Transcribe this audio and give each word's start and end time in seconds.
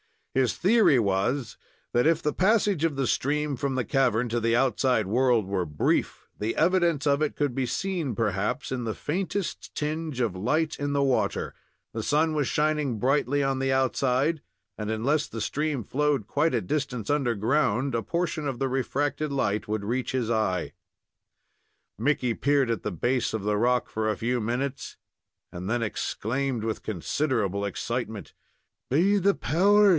His 0.33 0.55
theory 0.55 0.97
was 0.97 1.57
that, 1.91 2.07
if 2.07 2.23
the 2.23 2.33
passage 2.33 2.85
of 2.85 2.95
the 2.95 3.05
stream 3.05 3.55
from 3.57 3.75
the 3.75 3.83
cavern 3.83 4.29
to 4.29 4.39
the 4.39 4.55
outside 4.55 5.05
world 5.05 5.45
were 5.45 5.65
brief, 5.65 6.29
the 6.39 6.55
evidence 6.55 7.05
of 7.05 7.21
it 7.21 7.35
could 7.35 7.53
be 7.53 7.65
seen, 7.65 8.15
perhaps, 8.15 8.71
in 8.71 8.85
the 8.85 8.95
faintest 8.95 9.75
tinge 9.75 10.21
of 10.21 10.35
light 10.35 10.77
in 10.79 10.93
the 10.93 11.03
water, 11.03 11.53
The 11.93 12.01
sun 12.01 12.33
was 12.33 12.47
shining 12.47 12.97
brightly 12.97 13.43
on 13.43 13.59
the 13.59 13.73
outside, 13.73 14.41
and 14.77 14.89
unless 14.89 15.27
the 15.27 15.41
stream 15.41 15.83
flowed 15.83 16.25
quite 16.27 16.55
a 16.55 16.61
distance 16.61 17.09
under 17.09 17.35
ground, 17.35 17.93
a 17.93 18.01
portion 18.01 18.47
of 18.47 18.57
the 18.57 18.69
refracted 18.69 19.31
light 19.31 19.67
would 19.67 19.83
reach 19.83 20.13
his 20.13 20.31
eye. 20.31 20.71
Mickey 21.99 22.33
peered 22.33 22.71
at 22.71 22.83
the 22.83 22.91
base 22.91 23.33
of 23.35 23.43
the 23.43 23.57
rock 23.57 23.87
for 23.87 24.09
a 24.09 24.17
few 24.17 24.39
minutes, 24.41 24.97
and 25.51 25.69
then 25.69 25.83
exclaimed, 25.83 26.63
with 26.63 26.81
considerable 26.83 27.65
excitement: 27.65 28.33
"Be 28.89 29.17
the 29.17 29.35
powers! 29.35 29.81